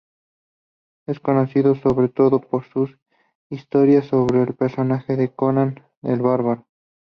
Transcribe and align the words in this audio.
Es 1.05 1.19
conocido 1.19 1.75
sobre 1.75 2.09
todo 2.09 2.41
por 2.41 2.65
sus 2.65 2.89
historias 3.51 4.07
sobre 4.07 4.41
el 4.41 4.55
personaje 4.55 5.15
de 5.15 5.31
Conan 5.31 5.83
el 6.01 6.23
Bárbaro. 6.23 6.65